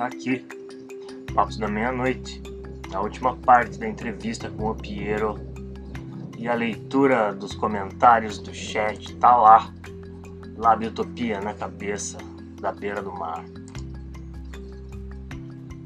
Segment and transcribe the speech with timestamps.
[0.00, 0.46] aqui,
[1.34, 2.42] Papos da Meia-Noite,
[2.92, 5.38] a última parte da entrevista com o Piero
[6.38, 9.72] e a leitura dos comentários do chat tá lá,
[10.56, 12.18] lá Utopia na cabeça
[12.60, 13.44] da beira do mar.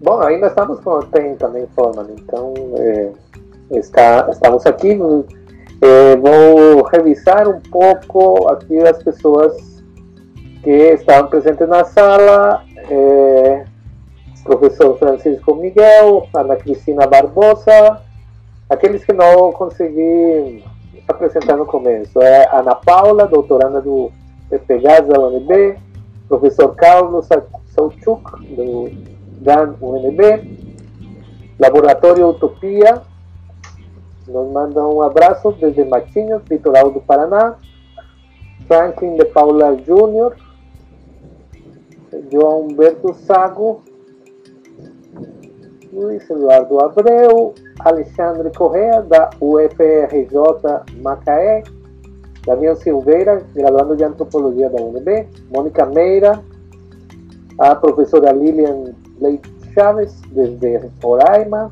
[0.02, 3.12] Bom, ainda estamos com tem também forma, então é,
[3.72, 4.98] está, estamos aqui.
[5.82, 9.82] É, vou revisar um pouco aqui as pessoas
[10.62, 12.64] que estavam presentes na sala.
[12.88, 13.69] É,
[14.42, 18.00] professor Francisco Miguel, Ana Cristina Barbosa,
[18.68, 20.64] aqueles que não consegui
[21.06, 24.10] apresentar no começo, é Ana Paula, doutoranda do
[24.48, 25.76] PPGAS da UNB,
[26.28, 27.28] professor Carlos
[27.74, 28.90] Sauchuk, do
[29.42, 30.58] GAN UNB,
[31.58, 33.02] Laboratório Utopia,
[34.26, 37.56] nos manda um abraço desde Matinhos, litoral do Paraná,
[38.66, 40.36] Franklin de Paula Júnior,
[42.30, 43.82] João Humberto Sago,
[46.00, 50.32] Luiz Eduardo Abreu, Alexandre Correa, da UFRJ
[51.02, 51.62] Macaé,
[52.46, 56.42] Daniel Silveira, graduando de Antropologia da UNB, Mônica Meira,
[57.58, 61.70] a professora Lilian Leite Chaves, desde Roraima.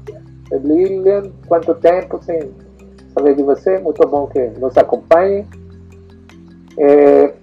[0.52, 2.50] Lilian, quanto tempo sem
[3.14, 3.78] saber de você?
[3.78, 5.46] Muito bom que nos acompanhe.
[6.78, 7.34] É,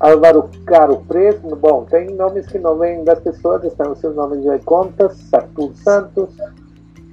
[0.00, 4.42] Álvaro Caro Preto, bom, tem nomes que não vêm das pessoas, estão os seus nomes
[4.42, 6.28] de contas, Arthur Santos.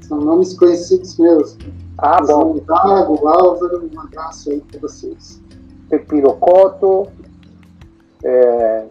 [0.02, 1.58] São nomes conhecidos meus.
[1.98, 2.60] Ah, bom.
[2.60, 5.42] Thiago, Álvaro, um abraço aí para vocês.
[5.90, 7.08] Pepirocoto,
[8.24, 8.86] é,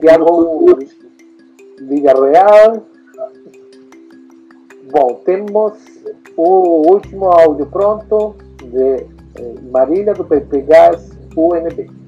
[0.00, 0.78] Tiago
[1.80, 2.86] Villarreal.
[4.90, 5.74] Bom, temos
[6.36, 9.06] o último áudio pronto de
[9.36, 12.01] eh, Marília do PPGAS UNB.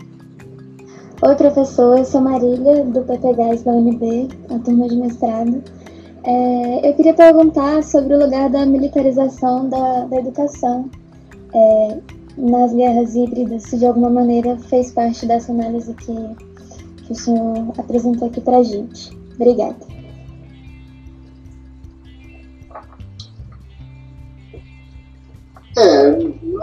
[1.26, 5.64] Oi, professor, eu sou Marília, do PPGás da UNB, a turma de mestrado.
[6.22, 10.90] É, eu queria perguntar sobre o lugar da militarização da, da educação
[11.54, 11.98] é,
[12.36, 16.14] nas guerras híbridas, se de alguma maneira fez parte dessa análise que,
[17.04, 19.10] que o senhor apresentou aqui para a gente.
[19.36, 19.94] Obrigada.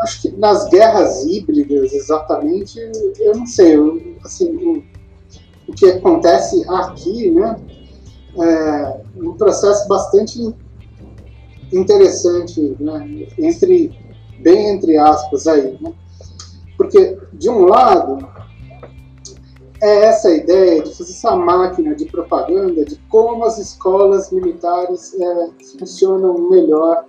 [0.01, 2.79] Acho que nas guerras híbridas, exatamente,
[3.19, 4.83] eu não sei, eu, assim, o,
[5.67, 7.55] o, que acontece aqui, né,
[8.37, 10.53] é um processo bastante
[11.71, 13.95] interessante, né, entre,
[14.39, 15.93] bem entre aspas aí, né,
[16.77, 18.27] porque, de um lado,
[19.81, 25.49] é essa ideia de fazer essa máquina de propaganda de como as escolas militares é,
[25.79, 27.05] funcionam melhor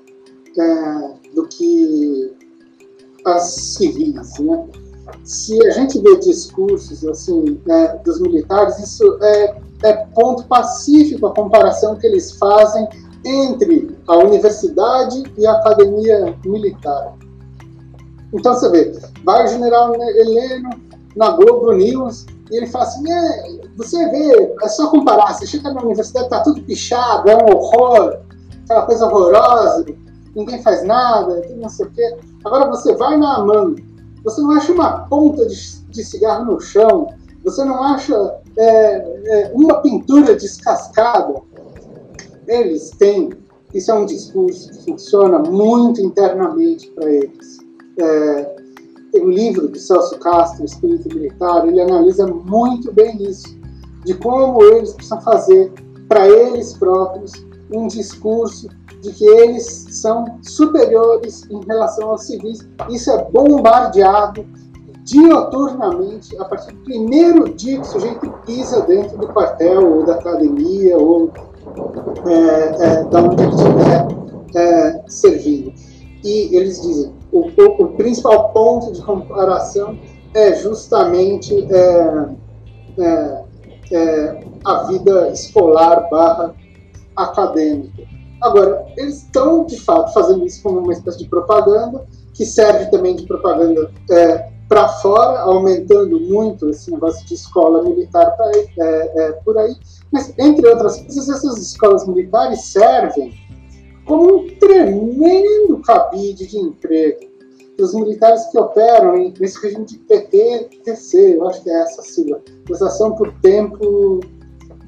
[0.58, 2.31] é, do que
[3.24, 4.68] as civis, né?
[5.24, 11.34] Se a gente vê discursos assim né, dos militares, isso é, é ponto pacífico a
[11.34, 12.88] comparação que eles fazem
[13.24, 17.14] entre a universidade e a academia militar.
[18.32, 20.70] Então você vê, vai o general Heleno
[21.14, 25.72] na Globo News e ele fala assim: é, você vê, é só comparar, você chega
[25.72, 28.18] na universidade, tá tudo pichado, é um horror,
[28.64, 29.84] aquela coisa horrorosa,
[30.34, 32.16] ninguém faz nada, não sei o quê.
[32.44, 33.76] Agora você vai na AMAN,
[34.24, 37.08] você não acha uma ponta de, de cigarro no chão,
[37.44, 38.14] você não acha
[38.56, 41.34] é, é, uma pintura descascada.
[42.46, 43.30] Eles têm,
[43.74, 47.58] isso é um discurso que funciona muito internamente para eles.
[47.98, 48.56] É,
[49.12, 53.46] tem um livro de Celso Castro, Espírito Militar, ele analisa muito bem isso,
[54.04, 55.72] de como eles precisam fazer
[56.08, 57.32] para eles próprios
[57.70, 58.68] um discurso
[59.02, 62.66] de que eles são superiores em relação aos civis.
[62.88, 64.46] Isso é bombardeado
[65.04, 70.14] dioturnamente a partir do primeiro dia que o sujeito pisa dentro do quartel ou da
[70.14, 71.30] academia ou
[72.26, 74.06] é, é, da onde ele estiver
[74.54, 75.72] é, servindo.
[76.22, 79.98] E eles dizem o, o, o, principal ponto de comparação
[80.34, 82.28] é justamente é,
[82.98, 83.44] é,
[83.90, 86.54] é, a vida escolar barra
[87.16, 88.02] acadêmica.
[88.42, 92.04] Agora, eles estão, de fato, fazendo isso como uma espécie de propaganda,
[92.34, 98.36] que serve também de propaganda é, para fora, aumentando muito esse negócio de escola militar
[98.36, 99.76] pra, é, é, por aí.
[100.12, 103.32] Mas, entre outras coisas, essas escolas militares servem
[104.04, 107.32] como um tremendo cabide de emprego
[107.82, 112.40] os militares que operam nesse regime de PTTC, eu acho que é essa a sigla,
[112.64, 114.20] prestação por tempo,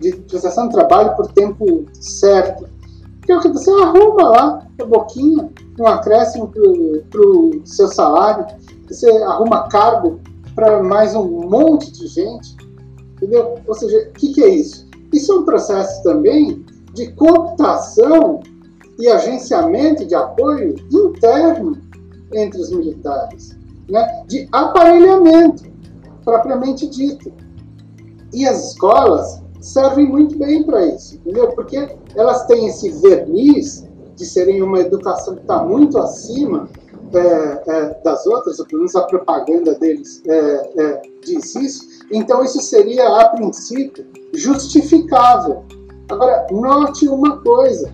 [0.00, 2.68] de prestação de trabalho por tempo certo
[3.24, 5.50] que o que você arruma lá a boquinha,
[5.80, 8.46] um acréscimo para o seu salário,
[8.86, 10.20] você arruma cargo
[10.54, 12.56] para mais um monte de gente,
[13.16, 13.56] entendeu?
[13.66, 14.86] Ou seja, o que, que é isso?
[15.12, 18.40] Isso é um processo também de cooptação
[18.98, 21.78] e agenciamento de apoio interno
[22.32, 23.56] entre os militares,
[23.88, 24.24] né?
[24.28, 25.64] de aparelhamento,
[26.24, 27.32] propriamente dito.
[28.32, 31.48] E as escolas servem muito bem para isso, entendeu?
[31.52, 36.68] Porque elas têm esse verniz de serem uma educação que está muito acima
[37.14, 42.60] é, é, das outras, pelo menos a propaganda deles é, é, diz isso, então isso
[42.60, 45.64] seria, a princípio, justificável.
[46.10, 47.90] Agora, note uma coisa,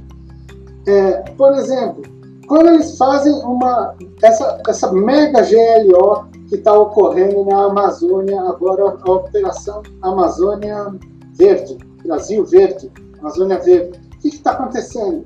[0.89, 2.03] é, por exemplo,
[2.49, 9.11] quando eles fazem uma essa, essa mega GLO que está ocorrendo na Amazônia, agora a
[9.13, 10.93] Operação Amazônia
[11.41, 15.25] Verde, Brasil Verde, Amazônia Verde, o que está acontecendo?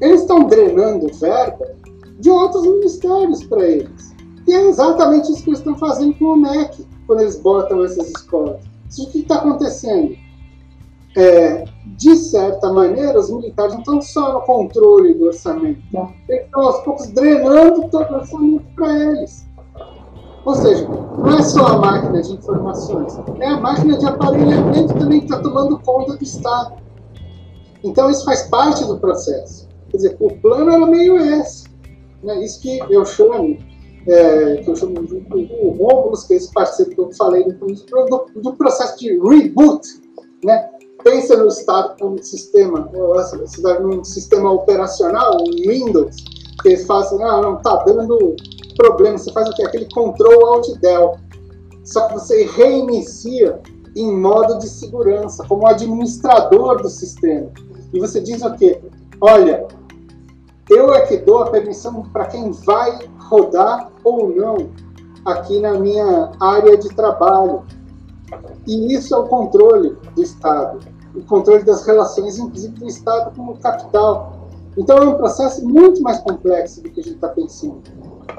[0.00, 1.74] Eles estão drenando verba
[2.18, 4.12] de outros ministérios para eles.
[4.46, 8.08] E é exatamente isso que eles estão fazendo com o MEC, quando eles botam essas
[8.08, 8.60] escolas.
[8.90, 10.16] Isso o que está acontecendo?
[11.16, 11.64] é,
[11.98, 15.82] de certa maneira, os militares não estão só no controle do orçamento,
[16.28, 19.46] eles estão aos poucos drenando todo o orçamento para eles.
[20.44, 25.20] Ou seja, não é só a máquina de informações, é a máquina de aparelhamento também
[25.20, 26.82] que está tomando conta do Estado.
[27.84, 29.68] Então, isso faz parte do processo.
[29.90, 31.64] Quer dizer, o plano era meio esse.
[32.22, 32.44] Né?
[32.44, 33.56] Isso que eu chamo,
[34.06, 35.24] é, que eu chamo de
[35.60, 39.86] o Romulus, que é esse parceiro que eu falei do, do processo de reboot,
[40.44, 40.70] né?
[41.02, 42.88] pensa no Estado como sistema,
[43.80, 46.16] num sistema operacional, um Windows,
[46.62, 48.36] que eles fazem, ah, não, tá dando
[48.82, 49.62] problema, você faz o quê?
[49.62, 51.16] Aquele Control Alt Del.
[51.84, 53.60] Só que você reinicia
[53.96, 57.50] em modo de segurança, como administrador do sistema.
[57.92, 58.80] E você diz o quê?
[59.20, 59.66] Olha,
[60.70, 64.70] eu é que dou a permissão para quem vai rodar ou não
[65.24, 67.62] aqui na minha área de trabalho.
[68.66, 70.80] E isso é o controle do Estado
[71.14, 74.48] o controle das relações, inclusive do Estado com o capital.
[74.76, 77.82] Então é um processo muito mais complexo do que a gente está pensando.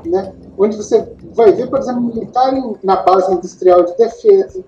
[0.05, 0.33] Né?
[0.57, 2.53] Onde você vai ver, por exemplo, militar
[2.83, 4.63] na base industrial de defesa,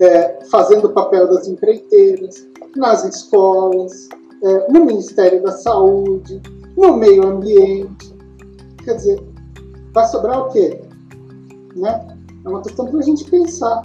[0.00, 2.46] é, fazendo o papel das empreiteiras,
[2.76, 4.08] nas escolas,
[4.42, 6.40] é, no Ministério da Saúde,
[6.76, 8.14] no meio ambiente.
[8.84, 9.22] Quer dizer,
[9.92, 10.80] vai sobrar o quê?
[11.74, 12.16] Né?
[12.44, 13.82] É uma questão para a gente pensar.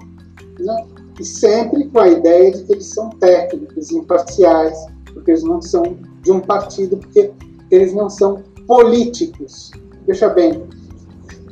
[0.59, 0.87] Né?
[1.19, 4.77] e sempre com a ideia de que eles são técnicos, imparciais,
[5.13, 7.31] porque eles não são de um partido, porque
[7.69, 9.71] eles não são políticos.
[10.05, 10.67] Veja bem,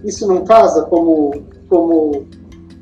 [0.04, 2.28] isso não casa como, como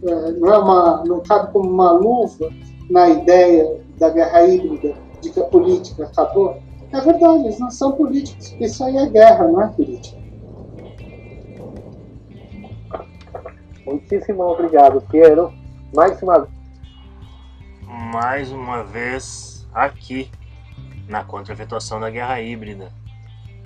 [0.04, 2.50] é, não é uma, não cabe como uma luva
[2.89, 6.57] na ideia da guerra híbrida de que a política acabou.
[6.92, 10.18] É verdade, eles não são políticos, porque isso aí é guerra, não é política.
[13.86, 15.54] Muitíssimo obrigado, Piero.
[15.94, 16.48] Mais uma
[18.12, 20.31] mais uma vez aqui
[21.07, 22.92] na contra-efetuação da guerra híbrida.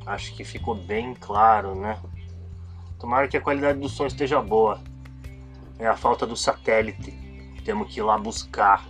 [0.05, 1.99] Acho que ficou bem claro, né?
[2.99, 4.81] Tomara que a qualidade do som esteja boa.
[5.79, 7.11] É a falta do satélite.
[7.65, 8.85] Temos que ir lá buscar.